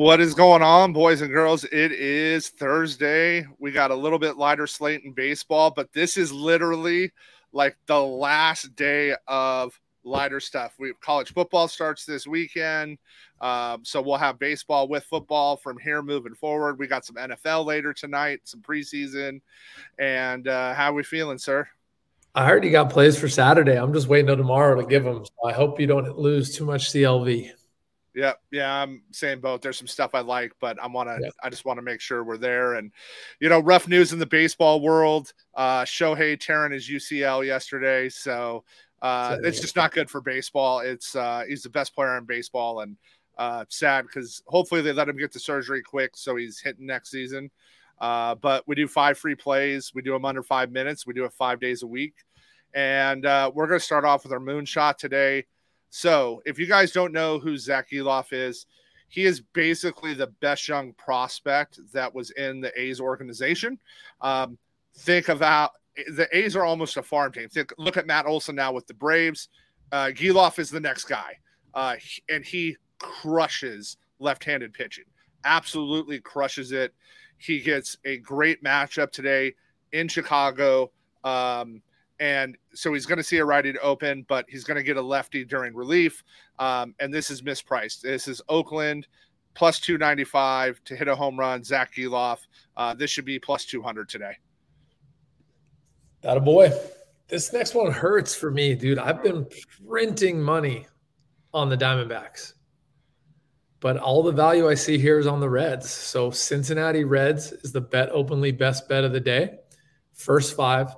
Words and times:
What 0.00 0.18
is 0.18 0.32
going 0.32 0.62
on, 0.62 0.94
boys 0.94 1.20
and 1.20 1.30
girls? 1.30 1.64
It 1.64 1.92
is 1.92 2.48
Thursday. 2.48 3.46
We 3.58 3.70
got 3.70 3.90
a 3.90 3.94
little 3.94 4.18
bit 4.18 4.38
lighter 4.38 4.66
slate 4.66 5.04
in 5.04 5.12
baseball, 5.12 5.70
but 5.70 5.92
this 5.92 6.16
is 6.16 6.32
literally 6.32 7.12
like 7.52 7.76
the 7.84 8.00
last 8.00 8.74
day 8.76 9.14
of 9.28 9.78
lighter 10.02 10.40
stuff. 10.40 10.74
We 10.78 10.94
college 11.02 11.34
football 11.34 11.68
starts 11.68 12.06
this 12.06 12.26
weekend, 12.26 12.96
um, 13.42 13.84
so 13.84 14.00
we'll 14.00 14.16
have 14.16 14.38
baseball 14.38 14.88
with 14.88 15.04
football 15.04 15.58
from 15.58 15.76
here 15.76 16.00
moving 16.00 16.34
forward. 16.34 16.78
We 16.78 16.86
got 16.86 17.04
some 17.04 17.16
NFL 17.16 17.66
later 17.66 17.92
tonight, 17.92 18.40
some 18.44 18.62
preseason, 18.62 19.42
and 19.98 20.48
uh, 20.48 20.72
how 20.72 20.92
are 20.92 20.94
we 20.94 21.02
feeling, 21.02 21.36
sir? 21.36 21.68
I 22.34 22.46
heard 22.46 22.64
you 22.64 22.70
got 22.70 22.88
plays 22.88 23.18
for 23.18 23.28
Saturday. 23.28 23.76
I'm 23.76 23.92
just 23.92 24.08
waiting 24.08 24.28
till 24.28 24.38
tomorrow 24.38 24.80
to 24.80 24.88
give 24.88 25.04
them. 25.04 25.26
So 25.26 25.46
I 25.46 25.52
hope 25.52 25.78
you 25.78 25.86
don't 25.86 26.16
lose 26.16 26.56
too 26.56 26.64
much 26.64 26.90
CLV. 26.90 27.52
Yeah, 28.14 28.32
yeah, 28.50 28.82
I'm 28.82 29.02
saying 29.12 29.40
both. 29.40 29.60
There's 29.60 29.78
some 29.78 29.86
stuff 29.86 30.14
I 30.14 30.20
like, 30.20 30.52
but 30.60 30.82
I 30.82 30.88
want 30.88 31.08
to. 31.08 31.18
Yeah. 31.22 31.30
I 31.42 31.48
just 31.48 31.64
want 31.64 31.78
to 31.78 31.82
make 31.82 32.00
sure 32.00 32.24
we're 32.24 32.36
there. 32.36 32.74
And 32.74 32.90
you 33.40 33.48
know, 33.48 33.60
rough 33.60 33.86
news 33.86 34.12
in 34.12 34.18
the 34.18 34.26
baseball 34.26 34.80
world. 34.80 35.32
Uh, 35.54 35.82
Shohei 35.82 36.38
tearing 36.38 36.72
is 36.72 36.88
UCL 36.88 37.46
yesterday, 37.46 38.08
so 38.08 38.64
uh, 39.02 39.38
it's 39.42 39.60
just 39.60 39.76
not 39.76 39.92
good 39.92 40.10
for 40.10 40.20
baseball. 40.20 40.80
It's 40.80 41.14
uh, 41.14 41.44
he's 41.48 41.62
the 41.62 41.70
best 41.70 41.94
player 41.94 42.18
in 42.18 42.24
baseball, 42.24 42.80
and 42.80 42.96
uh, 43.38 43.64
sad 43.68 44.06
because 44.06 44.42
hopefully 44.46 44.82
they 44.82 44.92
let 44.92 45.08
him 45.08 45.16
get 45.16 45.32
the 45.32 45.40
surgery 45.40 45.82
quick 45.82 46.10
so 46.14 46.36
he's 46.36 46.60
hitting 46.60 46.86
next 46.86 47.10
season. 47.10 47.50
Uh, 48.00 48.34
but 48.34 48.66
we 48.66 48.74
do 48.74 48.88
five 48.88 49.18
free 49.18 49.34
plays. 49.34 49.92
We 49.94 50.02
do 50.02 50.12
them 50.12 50.24
under 50.24 50.42
five 50.42 50.72
minutes. 50.72 51.06
We 51.06 51.14
do 51.14 51.24
it 51.24 51.32
five 51.32 51.60
days 51.60 51.82
a 51.82 51.86
week, 51.86 52.14
and 52.74 53.24
uh, 53.24 53.50
we're 53.54 53.66
going 53.66 53.78
to 53.78 53.84
start 53.84 54.04
off 54.04 54.24
with 54.24 54.32
our 54.32 54.40
moonshot 54.40 54.96
today. 54.96 55.46
So, 55.90 56.40
if 56.46 56.58
you 56.58 56.66
guys 56.66 56.92
don't 56.92 57.12
know 57.12 57.38
who 57.38 57.58
Zach 57.58 57.90
Gelof 57.90 58.32
is, 58.32 58.66
he 59.08 59.24
is 59.24 59.40
basically 59.40 60.14
the 60.14 60.28
best 60.28 60.68
young 60.68 60.92
prospect 60.92 61.80
that 61.92 62.14
was 62.14 62.30
in 62.30 62.60
the 62.60 62.80
A's 62.80 63.00
organization. 63.00 63.78
Um, 64.20 64.56
think 64.98 65.28
about 65.28 65.72
the 66.12 66.28
A's 66.32 66.54
are 66.54 66.64
almost 66.64 66.96
a 66.96 67.02
farm 67.02 67.32
team. 67.32 67.48
Think, 67.48 67.72
look 67.76 67.96
at 67.96 68.06
Matt 68.06 68.26
Olson 68.26 68.54
now 68.54 68.72
with 68.72 68.86
the 68.86 68.94
Braves. 68.94 69.48
Uh, 69.90 70.06
Gelof 70.14 70.60
is 70.60 70.70
the 70.70 70.78
next 70.78 71.04
guy, 71.04 71.36
uh, 71.74 71.96
and 72.28 72.44
he 72.44 72.76
crushes 73.00 73.96
left-handed 74.20 74.72
pitching. 74.72 75.04
Absolutely 75.44 76.20
crushes 76.20 76.70
it. 76.70 76.94
He 77.38 77.60
gets 77.60 77.96
a 78.04 78.18
great 78.18 78.62
matchup 78.62 79.10
today 79.10 79.54
in 79.92 80.06
Chicago. 80.06 80.92
Um, 81.24 81.82
and 82.20 82.56
so 82.74 82.92
he's 82.92 83.06
going 83.06 83.16
to 83.16 83.24
see 83.24 83.38
a 83.38 83.44
righty 83.44 83.72
to 83.72 83.80
open, 83.80 84.26
but 84.28 84.44
he's 84.46 84.62
going 84.62 84.76
to 84.76 84.82
get 84.82 84.98
a 84.98 85.02
lefty 85.02 85.42
during 85.42 85.74
relief. 85.74 86.22
Um, 86.58 86.94
and 87.00 87.12
this 87.12 87.30
is 87.30 87.40
mispriced. 87.40 88.02
This 88.02 88.28
is 88.28 88.42
Oakland 88.48 89.08
plus 89.54 89.80
295 89.80 90.82
to 90.84 90.94
hit 90.94 91.08
a 91.08 91.16
home 91.16 91.38
run. 91.38 91.64
Zach 91.64 91.94
Gelof. 91.94 92.38
Uh, 92.76 92.94
this 92.94 93.10
should 93.10 93.24
be 93.24 93.38
plus 93.38 93.64
200 93.64 94.08
today. 94.08 94.36
That 96.20 96.36
a 96.36 96.40
boy. 96.40 96.70
This 97.28 97.52
next 97.52 97.74
one 97.74 97.90
hurts 97.90 98.34
for 98.34 98.50
me, 98.50 98.74
dude. 98.74 98.98
I've 98.98 99.22
been 99.22 99.46
printing 99.88 100.42
money 100.42 100.86
on 101.54 101.68
the 101.68 101.76
Diamondbacks, 101.76 102.54
but 103.80 103.96
all 103.96 104.22
the 104.22 104.32
value 104.32 104.68
I 104.68 104.74
see 104.74 104.98
here 104.98 105.18
is 105.18 105.26
on 105.26 105.40
the 105.40 105.48
Reds. 105.48 105.88
So 105.88 106.30
Cincinnati 106.30 107.04
Reds 107.04 107.52
is 107.52 107.72
the 107.72 107.80
bet 107.80 108.10
openly 108.10 108.52
best 108.52 108.88
bet 108.88 109.04
of 109.04 109.12
the 109.12 109.20
day. 109.20 109.58
First 110.12 110.54
five, 110.54 110.94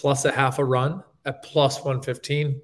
plus 0.00 0.24
a 0.24 0.32
half 0.32 0.58
a 0.58 0.64
run 0.64 1.04
at 1.26 1.42
plus 1.42 1.76
115. 1.76 2.58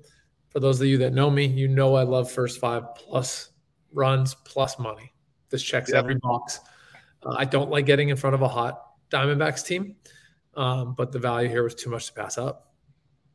For 0.48 0.58
those 0.58 0.80
of 0.80 0.86
you 0.86 0.96
that 0.98 1.12
know 1.12 1.30
me, 1.30 1.44
you 1.44 1.68
know 1.68 1.94
I 1.94 2.02
love 2.02 2.30
first 2.30 2.58
five 2.58 2.94
plus 2.94 3.50
runs 3.92 4.34
plus 4.34 4.78
money. 4.78 5.12
This 5.50 5.62
checks 5.62 5.90
yep. 5.90 5.98
every 5.98 6.14
box. 6.14 6.60
Uh, 7.22 7.34
I 7.36 7.44
don't 7.44 7.70
like 7.70 7.84
getting 7.84 8.08
in 8.08 8.16
front 8.16 8.32
of 8.32 8.40
a 8.40 8.48
hot 8.48 8.82
Diamondbacks 9.10 9.66
team, 9.66 9.96
um, 10.54 10.94
but 10.96 11.12
the 11.12 11.18
value 11.18 11.50
here 11.50 11.62
was 11.62 11.74
too 11.74 11.90
much 11.90 12.06
to 12.06 12.14
pass 12.14 12.38
up. 12.38 12.65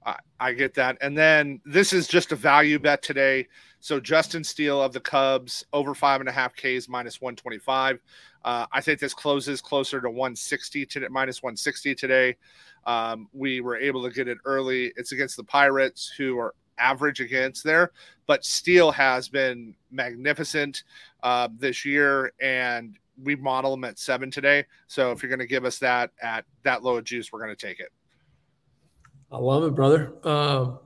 I, 0.05 0.15
I 0.39 0.53
get 0.53 0.73
that. 0.75 0.97
And 1.01 1.17
then 1.17 1.61
this 1.65 1.93
is 1.93 2.07
just 2.07 2.31
a 2.31 2.35
value 2.35 2.79
bet 2.79 3.01
today. 3.01 3.47
So 3.79 3.99
Justin 3.99 4.43
Steele 4.43 4.81
of 4.81 4.93
the 4.93 4.99
Cubs 4.99 5.65
over 5.73 5.93
five 5.93 6.19
and 6.21 6.29
a 6.29 6.31
half 6.31 6.55
Ks 6.55 6.87
minus 6.87 7.21
125. 7.21 7.99
Uh, 8.43 8.65
I 8.71 8.81
think 8.81 8.99
this 8.99 9.13
closes 9.13 9.61
closer 9.61 10.01
to 10.01 10.09
160 10.09 10.85
to 10.87 11.09
minus 11.09 11.43
160 11.43 11.95
today. 11.95 12.37
Um, 12.85 13.27
we 13.33 13.61
were 13.61 13.77
able 13.77 14.03
to 14.03 14.09
get 14.09 14.27
it 14.27 14.39
early. 14.45 14.91
It's 14.95 15.11
against 15.11 15.37
the 15.37 15.43
Pirates, 15.43 16.11
who 16.17 16.39
are 16.39 16.55
average 16.79 17.19
against 17.19 17.63
there, 17.63 17.91
but 18.25 18.43
Steele 18.43 18.91
has 18.91 19.29
been 19.29 19.75
magnificent 19.91 20.83
uh, 21.21 21.47
this 21.57 21.85
year, 21.85 22.33
and 22.41 22.97
we 23.21 23.35
model 23.35 23.71
them 23.71 23.83
at 23.83 23.99
seven 23.99 24.31
today. 24.31 24.65
So 24.87 25.11
if 25.11 25.21
you're 25.21 25.29
going 25.29 25.39
to 25.39 25.45
give 25.45 25.65
us 25.65 25.77
that 25.79 26.11
at 26.21 26.45
that 26.63 26.83
low 26.83 26.97
of 26.97 27.03
juice, 27.03 27.31
we're 27.31 27.43
going 27.43 27.55
to 27.55 27.67
take 27.67 27.79
it. 27.79 27.91
I 29.31 29.37
love 29.37 29.63
it, 29.63 29.75
brother. 29.75 30.13
Um, 30.23 30.79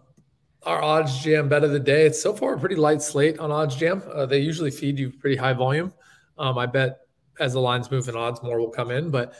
our 0.63 0.81
OddsJam 0.81 1.49
bet 1.49 1.63
of 1.63 1.71
the 1.71 1.79
day. 1.79 2.05
It's 2.05 2.21
so 2.21 2.33
far 2.33 2.55
a 2.55 2.59
pretty 2.59 2.75
light 2.75 3.01
slate 3.01 3.39
on 3.39 3.49
OddsJam. 3.49 4.07
Uh, 4.13 4.25
they 4.25 4.39
usually 4.39 4.71
feed 4.71 4.99
you 4.99 5.11
pretty 5.11 5.35
high 5.35 5.53
volume. 5.53 5.93
Um, 6.37 6.57
I 6.57 6.65
bet 6.65 6.99
as 7.39 7.53
the 7.53 7.59
lines 7.59 7.91
move 7.91 8.07
and 8.07 8.17
odds 8.17 8.41
more 8.43 8.59
will 8.59 8.69
come 8.69 8.91
in, 8.91 9.09
but 9.09 9.33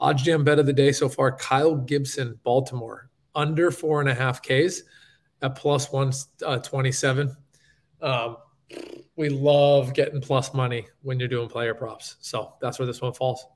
OddsJam 0.00 0.44
bet 0.44 0.58
of 0.58 0.66
the 0.66 0.72
day 0.72 0.92
so 0.92 1.08
far 1.08 1.36
Kyle 1.36 1.74
Gibson, 1.74 2.38
Baltimore, 2.42 3.10
under 3.34 3.70
four 3.70 4.00
and 4.00 4.08
a 4.08 4.14
half 4.14 4.42
Ks 4.42 4.82
at 5.42 5.56
plus 5.56 5.92
127. 5.92 7.36
Uh, 8.00 8.04
um, 8.04 8.36
we 9.16 9.28
love 9.28 9.94
getting 9.94 10.20
plus 10.20 10.54
money 10.54 10.86
when 11.02 11.18
you're 11.18 11.28
doing 11.28 11.48
player 11.48 11.74
props. 11.74 12.16
So 12.20 12.54
that's 12.60 12.78
where 12.78 12.86
this 12.86 13.00
one 13.00 13.12
falls. 13.12 13.46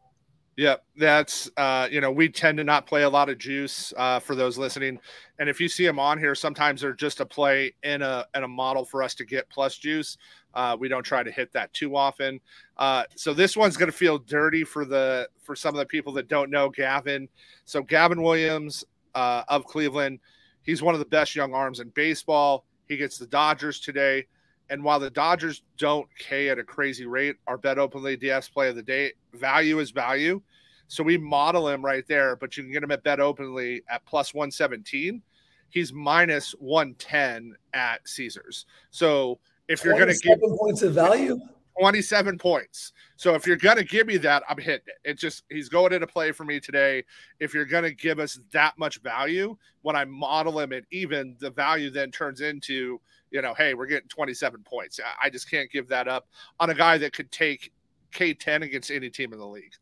Yeah, 0.59 0.75
that's 0.97 1.49
uh, 1.57 1.87
you 1.89 2.01
know 2.01 2.11
we 2.11 2.29
tend 2.29 2.59
to 2.59 2.65
not 2.65 2.85
play 2.85 3.05
a 3.05 3.09
lot 3.09 3.29
of 3.29 3.39
juice 3.39 3.95
uh, 3.97 4.19
for 4.19 4.35
those 4.35 4.59
listening, 4.59 4.99
and 5.39 5.49
if 5.49 5.61
you 5.61 5.69
see 5.69 5.87
them 5.87 6.01
on 6.01 6.19
here, 6.19 6.35
sometimes 6.35 6.81
they're 6.81 6.95
just 6.95 7.21
a 7.21 7.25
play 7.25 7.75
in 7.85 8.03
a 8.03 8.27
in 8.35 8.43
a 8.43 8.49
model 8.49 8.85
for 8.85 9.05
us 9.05 9.15
to 9.15 9.25
get 9.25 9.49
plus 9.51 9.79
juice. 9.79 10.19
Uh, 10.55 10.77
we 10.77 10.89
don't 10.89 11.05
try 11.05 11.23
to 11.23 11.31
hit 11.31 11.53
that 11.53 11.73
too 11.75 11.95
often. 11.95 12.41
Uh, 12.77 13.05
so 13.15 13.33
this 13.33 13.57
one's 13.57 13.77
going 13.77 13.89
to 13.89 13.97
feel 13.97 14.19
dirty 14.19 14.65
for 14.65 14.85
the 14.85 15.29
for 15.45 15.55
some 15.55 15.77
of 15.77 15.79
the 15.79 15.87
people 15.87 16.13
that 16.15 16.27
don't 16.27 16.51
know 16.51 16.69
Gavin. 16.71 17.29
So 17.65 17.81
Gavin 17.81 18.21
Williams 18.21 18.85
uh, 19.15 19.45
of 19.47 19.65
Cleveland, 19.65 20.19
he's 20.63 20.83
one 20.83 20.93
of 20.93 20.99
the 20.99 21.07
best 21.07 21.37
young 21.37 21.55
arms 21.55 21.79
in 21.79 21.91
baseball. 21.91 22.65
He 22.89 22.97
gets 22.97 23.17
the 23.17 23.29
Dodgers 23.29 23.79
today, 23.79 24.27
and 24.71 24.83
while 24.83 25.01
the 25.01 25.11
Dodgers 25.11 25.63
don't 25.77 26.09
K 26.19 26.49
at 26.51 26.59
a 26.59 26.65
crazy 26.65 27.07
rate, 27.07 27.37
our 27.47 27.57
bet 27.57 27.79
openly 27.79 28.17
DFS 28.17 28.53
play 28.53 28.69
of 28.69 28.77
the 28.77 28.83
day 28.83 29.13
value 29.35 29.79
is 29.79 29.91
value. 29.91 30.41
So 30.89 31.03
we 31.03 31.19
model 31.19 31.69
him 31.69 31.85
right 31.85 32.07
there, 32.07 32.37
but 32.37 32.57
you 32.57 32.63
can 32.63 32.73
get 32.73 32.83
him 32.83 32.91
at 32.91 33.03
bet 33.03 33.21
openly 33.21 33.83
at 33.91 34.05
plus 34.07 34.33
117. 34.33 35.23
He's 35.71 35.93
minus 35.93 36.53
110 36.53 37.55
at 37.75 38.09
Caesars. 38.09 38.67
So 38.91 39.39
if 39.69 39.85
you're 39.85 39.95
going 39.95 40.09
to 40.09 40.19
give 40.19 40.41
points 40.41 40.83
of 40.83 40.95
value, 40.95 41.39
27 41.79 42.39
points. 42.39 42.93
So 43.17 43.35
if 43.35 43.47
you're 43.47 43.57
to 43.77 43.85
give 43.85 44.07
me 44.07 44.17
that, 44.19 44.43
I'm 44.49 44.59
hitting 44.59 44.87
it. 44.87 44.99
It's 45.05 45.21
just 45.21 45.45
he's 45.51 45.69
going 45.69 45.93
into 45.93 46.07
play 46.07 46.33
for 46.33 46.45
me 46.45 46.61
today. 46.61 47.05
If 47.41 47.55
you're 47.55 47.65
to 47.85 47.95
give 47.95 48.19
us 48.19 48.39
that 48.53 48.79
much 48.79 49.01
value, 49.01 49.57
when 49.83 49.97
I 49.97 50.05
model 50.05 50.59
him 50.61 50.73
at 50.73 50.85
even, 50.91 51.37
the 51.41 51.51
value 51.51 51.91
then 51.91 52.11
turns 52.11 52.41
into, 52.41 53.01
you 53.31 53.43
know, 53.43 53.55
hey, 53.55 53.75
we're 53.75 53.87
getting 53.87 54.09
27 54.09 54.63
points. 54.65 55.01
I 55.23 55.31
just 55.31 55.51
can't 55.51 55.71
give 55.71 55.89
that 55.89 56.09
up 56.09 56.29
on 56.61 56.71
a 56.71 56.75
guy 56.75 56.99
that 56.99 57.13
could 57.13 57.31
take 57.31 57.73
K10 58.13 58.63
against 58.63 58.91
any 58.91 59.11
team 59.11 59.33
in 59.33 59.39
the 59.39 59.47
league. 59.47 59.75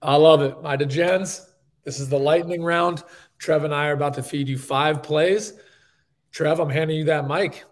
I 0.00 0.16
love 0.16 0.42
it. 0.42 0.60
My 0.62 0.76
degens, 0.76 1.52
this 1.84 2.00
is 2.00 2.08
the 2.08 2.18
lightning 2.18 2.62
round. 2.62 3.04
Trev 3.38 3.64
and 3.64 3.74
I 3.74 3.88
are 3.88 3.92
about 3.92 4.14
to 4.14 4.22
feed 4.22 4.48
you 4.48 4.58
five 4.58 5.02
plays. 5.02 5.54
Trev, 6.32 6.60
I'm 6.60 6.70
handing 6.70 6.96
you 6.96 7.04
that 7.04 7.28
mic. 7.28 7.64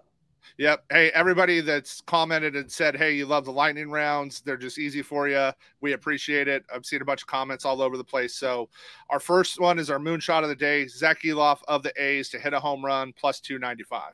Yep. 0.61 0.85
Hey, 0.91 1.11
everybody 1.13 1.63
that's 1.63 2.03
commented 2.03 2.55
and 2.55 2.71
said, 2.71 2.95
hey, 2.95 3.15
you 3.15 3.25
love 3.25 3.47
the 3.47 3.51
lightning 3.51 3.91
rounds. 3.91 4.43
They're 4.43 4.59
just 4.59 4.79
easy 4.79 5.01
for 5.01 5.27
you. 5.27 5.53
We 5.81 5.95
appreciate 5.95 6.49
it. 6.49 6.65
I've 6.71 6.85
seen 6.85 7.01
a 7.01 7.05
bunch 7.07 7.23
of 7.23 7.29
comments 7.29 7.65
all 7.65 7.81
over 7.81 7.97
the 7.97 8.05
place. 8.05 8.35
So, 8.35 8.69
our 9.09 9.21
first 9.21 9.59
one 9.59 9.79
is 9.79 9.89
our 9.89 9.99
moonshot 9.99 10.43
of 10.43 10.51
the 10.51 10.55
day 10.55 10.87
Zach 10.87 11.23
Gelof 11.23 11.61
of 11.67 11.83
the 11.83 11.95
A's 11.97 12.29
to 12.29 12.39
hit 12.39 12.53
a 12.53 12.61
home 12.61 12.85
run 12.85 13.15
plus 13.19 13.41
295. 13.41 14.13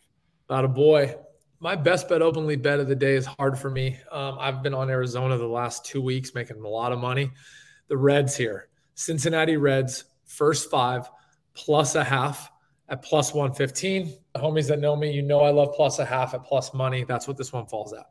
Not 0.49 0.65
a 0.65 0.69
boy. 0.69 1.17
My 1.59 1.75
best 1.75 2.09
bet 2.09 2.23
openly 2.23 2.55
bet 2.55 2.79
of 2.79 2.87
the 2.87 2.95
day 2.95 3.17
is 3.17 3.27
hard 3.27 3.59
for 3.59 3.69
me. 3.69 3.99
Um, 4.13 4.37
I've 4.39 4.63
been 4.63 4.73
on 4.73 4.89
Arizona 4.89 5.37
the 5.37 5.49
last 5.49 5.85
two 5.85 6.01
weeks 6.01 6.33
making 6.33 6.63
a 6.63 6.69
lot 6.69 6.93
of 6.93 7.01
money. 7.01 7.29
The 7.89 7.97
Reds 7.97 8.37
here, 8.37 8.69
Cincinnati 8.95 9.57
Reds, 9.57 10.05
first 10.27 10.71
five 10.71 11.11
plus 11.55 11.97
a 11.97 12.05
half 12.05 12.53
at 12.89 13.03
plus 13.03 13.35
115. 13.35 14.13
The 14.35 14.41
homies 14.41 14.69
that 14.69 14.79
know 14.79 14.97
me, 14.97 15.11
you 15.11 15.23
know 15.23 15.41
I 15.41 15.51
love 15.51 15.75
plus 15.75 15.99
a 15.99 16.05
half 16.05 16.35
at 16.35 16.45
plus 16.45 16.73
money. 16.75 17.05
That's 17.05 17.27
what 17.27 17.37
this 17.37 17.53
one 17.53 17.67
falls 17.67 17.93
at. 17.93 18.07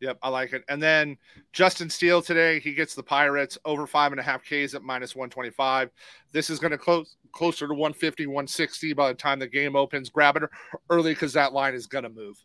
Yep, 0.00 0.18
I 0.22 0.28
like 0.28 0.52
it. 0.52 0.62
And 0.68 0.82
then 0.82 1.16
Justin 1.52 1.88
Steele 1.88 2.20
today, 2.20 2.60
he 2.60 2.74
gets 2.74 2.94
the 2.94 3.02
Pirates 3.02 3.56
over 3.64 3.86
five 3.86 4.12
and 4.12 4.20
a 4.20 4.22
half 4.22 4.42
Ks 4.42 4.74
at 4.74 4.82
minus 4.82 5.16
125. 5.16 5.90
This 6.32 6.50
is 6.50 6.58
going 6.58 6.72
to 6.72 6.78
close 6.78 7.16
closer 7.32 7.66
to 7.66 7.72
150, 7.72 8.26
160 8.26 8.92
by 8.92 9.08
the 9.08 9.14
time 9.14 9.38
the 9.38 9.46
game 9.46 9.74
opens. 9.74 10.10
Grab 10.10 10.36
it 10.36 10.42
early 10.90 11.12
because 11.12 11.32
that 11.32 11.54
line 11.54 11.74
is 11.74 11.86
going 11.86 12.04
to 12.04 12.10
move. 12.10 12.36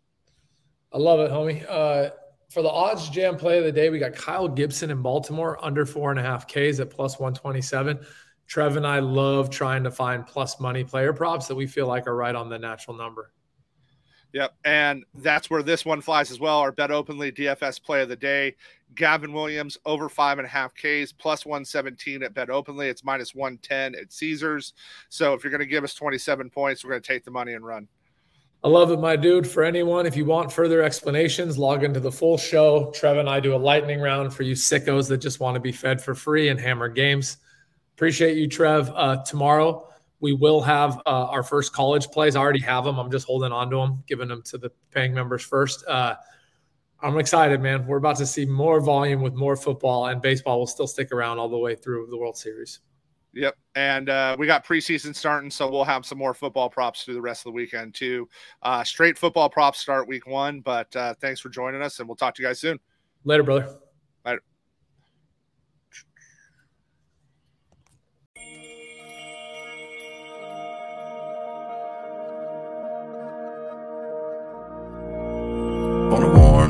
I 0.94 0.98
love 0.98 1.19
it, 1.19 1.31
homie. 1.31 1.65
Uh, 1.69 2.12
for 2.50 2.62
the 2.62 2.69
odds 2.69 3.09
jam 3.09 3.38
play 3.38 3.57
of 3.57 3.63
the 3.63 3.71
day, 3.71 3.89
we 3.89 4.00
got 4.00 4.13
Kyle 4.13 4.48
Gibson 4.48 4.92
in 4.92 5.01
Baltimore 5.01 5.57
under 5.63 5.86
four 5.86 6.12
and 6.12 6.19
a 6.19 6.24
half 6.24 6.48
Ks 6.48 6.80
at 6.80 6.89
plus 6.89 7.19
127. 7.19 8.00
Trev 8.51 8.75
and 8.75 8.86
I 8.86 9.00
love 9.00 9.50
trying 9.50 9.81
to 9.86 9.92
find 9.92 10.27
plus 10.27 10.59
money 10.59 10.83
player 10.83 11.13
props 11.13 11.48
that 11.48 11.56
we 11.56 11.65
feel 11.65 11.88
like 11.88 12.06
are 12.06 12.18
right 12.18 12.36
on 12.36 12.50
the 12.50 12.59
natural 12.59 12.98
number. 12.98 13.31
Yep. 14.33 14.56
And 14.65 15.06
that's 15.15 15.50
where 15.50 15.63
this 15.63 15.86
one 15.86 16.01
flies 16.01 16.31
as 16.31 16.42
well. 16.42 16.59
Our 16.59 16.74
bet 16.74 16.92
openly 16.92 17.31
DFS 17.31 17.81
play 17.81 18.01
of 18.01 18.09
the 18.09 18.18
day. 18.18 18.57
Gavin 18.94 19.31
Williams 19.31 19.77
over 19.86 20.09
five 20.09 20.38
and 20.38 20.45
a 20.45 20.50
half 20.50 20.74
Ks 20.74 21.13
plus 21.13 21.45
117 21.45 22.24
at 22.24 22.33
bet 22.33 22.50
openly. 22.50 22.89
It's 22.89 23.06
minus 23.06 23.33
110 23.33 23.95
at 23.95 24.12
Caesars. 24.12 24.74
So 25.07 25.33
if 25.33 25.45
you're 25.45 25.51
going 25.51 25.59
to 25.59 25.65
give 25.65 25.86
us 25.86 25.94
27 25.94 26.50
points, 26.50 26.83
we're 26.83 26.89
going 26.89 27.01
to 27.01 27.07
take 27.07 27.24
the 27.24 27.31
money 27.31 27.53
and 27.53 27.65
run. 27.65 27.88
I 28.65 28.68
love 28.68 28.92
it, 28.92 29.00
my 29.00 29.15
dude. 29.15 29.48
For 29.48 29.63
anyone, 29.63 30.06
if 30.06 30.18
you 30.18 30.25
want 30.25 30.51
further 30.51 30.83
explanations, 30.83 31.57
log 31.57 31.86
into 31.86 32.01
the 32.01 32.12
full 32.12 32.38
show. 32.38 32.92
Trev 32.94 33.15
and 33.15 33.30
I 33.30 33.39
do 33.39 33.56
a 33.56 33.57
lightning 33.57 34.01
round 34.01 34.33
for 34.33 34.44
you 34.44 34.56
sickos 34.56 35.07
that 35.07 35.19
just 35.19 35.39
want 35.39 35.56
to 35.56 35.62
be 35.62 35.71
fed 35.71 36.01
for 36.01 36.13
free 36.13 36.50
and 36.50 36.59
hammer 36.59 36.89
games. 36.89 37.38
Appreciate 38.01 38.36
you, 38.36 38.48
Trev. 38.48 38.92
Uh, 38.95 39.18
tomorrow, 39.18 39.88
we 40.21 40.33
will 40.33 40.59
have 40.59 40.98
uh, 41.06 41.27
our 41.27 41.44
first 41.44 41.71
college 41.71 42.07
plays. 42.07 42.36
I 42.36 42.39
already 42.39 42.62
have 42.62 42.83
them. 42.83 42.98
I'm 42.98 43.12
just 43.12 43.27
holding 43.27 43.51
on 43.51 43.69
to 43.69 43.75
them, 43.75 44.03
giving 44.07 44.27
them 44.27 44.42
to 44.45 44.57
the 44.57 44.71
paying 44.89 45.13
members 45.13 45.44
first. 45.44 45.86
Uh, 45.88 46.15
I'm 47.03 47.19
excited, 47.19 47.62
man. 47.62 47.86
We're 47.86 47.98
about 47.98 48.18
to 48.18 48.25
see 48.25 48.44
more 48.44 48.81
volume 48.81 49.21
with 49.21 49.36
more 49.36 49.56
football, 49.56 50.07
and 50.07 50.19
baseball 50.19 50.57
will 50.57 50.65
still 50.65 50.88
stick 50.88 51.12
around 51.12 51.38
all 51.38 51.48
the 51.48 51.59
way 51.59 51.75
through 51.75 52.07
the 52.09 52.18
World 52.18 52.36
Series. 52.36 52.80
Yep. 53.33 53.56
And 53.75 54.09
uh, 54.09 54.36
we 54.39 54.48
got 54.48 54.65
preseason 54.65 55.15
starting, 55.15 55.51
so 55.51 55.69
we'll 55.69 55.83
have 55.83 56.03
some 56.03 56.18
more 56.18 56.33
football 56.33 56.71
props 56.71 57.03
through 57.03 57.13
the 57.13 57.21
rest 57.21 57.42
of 57.42 57.51
the 57.51 57.56
weekend, 57.56 57.94
too. 57.94 58.27
Uh, 58.63 58.83
straight 58.83 59.15
football 59.15 59.48
props 59.48 59.77
start 59.77 60.07
week 60.07 60.25
one, 60.25 60.62
but 60.62 60.95
uh, 60.95 61.13
thanks 61.21 61.39
for 61.39 61.50
joining 61.50 61.83
us, 61.83 62.00
and 62.00 62.09
we'll 62.09 62.15
talk 62.15 62.33
to 62.33 62.42
you 62.42 62.48
guys 62.48 62.59
soon. 62.59 62.80
Later, 63.25 63.44
brother. 63.44 63.77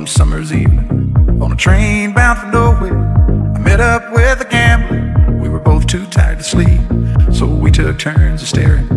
Warm 0.02 0.08
summer's 0.08 0.52
evening, 0.52 1.14
on 1.44 1.52
a 1.52 1.56
train 1.56 2.12
bound 2.12 2.40
for 2.40 2.48
nowhere, 2.48 2.98
I 3.56 3.60
met 3.60 3.80
up 3.80 4.12
with 4.12 4.42
a 4.42 4.46
gambler 4.46 5.38
We 5.40 5.48
were 5.48 5.60
both 5.60 5.86
too 5.86 6.08
tired 6.08 6.40
to 6.40 6.44
sleep. 6.44 6.82
So 7.32 7.46
we 7.46 7.70
took 7.70 8.00
turns 8.00 8.42
of 8.42 8.48
staring 8.48 8.88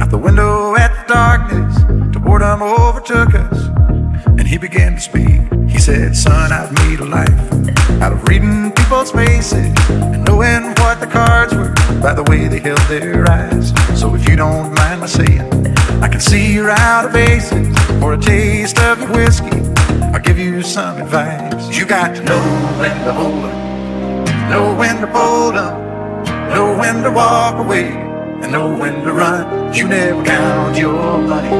out 0.00 0.10
the 0.10 0.18
window 0.18 0.76
at 0.76 0.92
the 0.94 1.14
darkness 1.14 1.74
The 2.14 2.20
boredom 2.20 2.62
overtook 2.62 3.34
us. 3.34 3.58
And 4.38 4.46
he 4.46 4.56
began 4.56 4.94
to 4.94 5.00
speak. 5.00 5.40
He 5.68 5.78
said, 5.80 6.14
Son, 6.16 6.52
I've 6.52 6.72
made 6.84 7.00
a 7.00 7.06
life 7.06 7.42
out 8.00 8.12
of 8.12 8.22
reading 8.28 8.70
people's 8.70 9.10
faces 9.10 9.74
and 9.90 10.24
knowing 10.24 10.62
what 10.82 11.00
the 11.00 11.08
cards 11.08 11.54
were 11.54 11.74
by 12.00 12.14
the 12.14 12.22
way 12.30 12.46
they 12.46 12.60
held 12.60 12.86
their 12.88 13.28
eyes. 13.28 13.72
So 13.98 14.14
if 14.14 14.28
you 14.28 14.36
don't 14.36 14.72
mind 14.74 15.00
my 15.00 15.06
saying, 15.06 15.42
I 16.00 16.06
can 16.06 16.20
see 16.20 16.54
you're 16.54 16.70
out 16.70 17.06
of 17.06 17.16
aces 17.16 17.76
for 17.98 18.12
a 18.14 18.18
taste 18.18 18.78
of 18.78 19.00
your 19.00 19.10
whiskey. 19.10 19.81
Give 20.32 20.46
you 20.46 20.62
some 20.62 20.96
advice. 20.96 21.76
You 21.76 21.84
got 21.84 22.16
to 22.16 22.24
know 22.24 22.40
when 22.80 23.04
to 23.04 23.12
hold 23.12 23.44
up, 23.44 24.48
know 24.48 24.74
when 24.74 24.96
to 25.02 25.06
fold 25.08 25.56
up. 25.56 25.76
Know 26.54 26.74
when 26.78 27.02
to 27.02 27.10
walk 27.10 27.56
away 27.62 27.88
and 27.88 28.50
know 28.50 28.74
when 28.74 29.04
to 29.04 29.12
run. 29.12 29.74
You 29.74 29.88
never 29.88 30.24
count 30.24 30.78
your 30.78 31.18
money. 31.18 31.50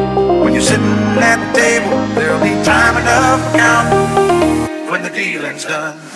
When 0.42 0.54
you're 0.54 0.62
sitting 0.62 0.86
at 1.20 1.52
the 1.52 1.60
table, 1.60 1.98
there'll 2.14 2.40
be 2.40 2.64
time 2.64 2.96
enough 2.96 3.52
to 3.52 3.58
count 3.58 4.90
when 4.90 5.02
the 5.02 5.10
dealing's 5.10 5.66
done. 5.66 6.11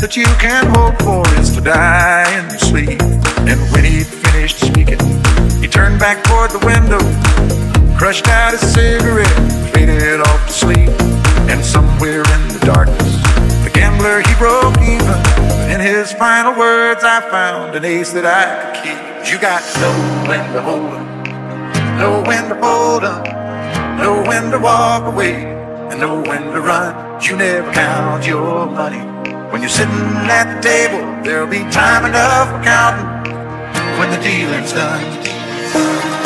That 0.00 0.16
you 0.16 0.24
can 0.40 0.64
hope 0.72 0.96
for 1.02 1.20
is 1.38 1.52
to 1.52 1.60
die 1.60 2.24
in 2.38 2.48
your 2.48 2.58
sleep. 2.58 3.02
And 3.44 3.60
when 3.70 3.84
he 3.84 4.00
finished 4.00 4.58
speaking, 4.58 4.98
he 5.60 5.68
turned 5.68 6.00
back 6.00 6.24
toward 6.24 6.50
the 6.52 6.62
window, 6.64 7.00
crushed 7.98 8.26
out 8.28 8.52
his 8.52 8.64
cigarette, 8.72 9.28
faded 9.74 10.20
off 10.20 10.46
to 10.46 10.52
sleep. 10.52 10.88
And 11.52 11.62
somewhere 11.62 12.24
in 12.24 12.42
the 12.48 12.62
darkness, 12.64 13.12
the 13.60 13.70
gambler 13.74 14.22
he 14.24 14.34
broke 14.40 14.72
even. 14.80 15.20
In 15.68 15.80
his 15.80 16.12
final 16.12 16.56
words, 16.58 17.04
I 17.04 17.20
found 17.28 17.76
an 17.76 17.84
ace 17.84 18.12
that 18.12 18.24
I 18.24 18.72
could 18.72 18.82
keep. 18.82 19.30
You 19.30 19.38
got 19.38 19.60
to 19.60 19.80
know 19.80 20.28
when 20.28 20.52
to 20.54 20.62
hold 20.62 20.96
up, 20.96 21.26
know 22.00 22.22
when 22.24 22.48
to 22.48 22.56
hold 22.56 23.04
up, 23.04 23.26
know 24.00 24.22
when 24.26 24.50
to 24.50 24.58
walk 24.58 25.12
away, 25.12 25.44
and 25.92 26.00
know 26.00 26.22
when 26.22 26.52
to 26.54 26.60
run. 26.62 27.20
You 27.20 27.36
never 27.36 27.70
count 27.72 28.26
your 28.26 28.64
money. 28.64 29.19
When 29.50 29.62
you're 29.62 29.68
sitting 29.68 29.92
at 30.30 30.54
the 30.54 30.62
table, 30.62 31.24
there'll 31.24 31.48
be 31.48 31.58
time 31.72 32.04
enough 32.04 32.50
for 32.50 32.62
counting 32.62 33.34
when 33.98 34.08
the 34.10 34.22
dealing's 34.22 34.72
done. 34.72 36.19